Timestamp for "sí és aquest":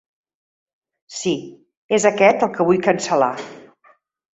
1.19-2.49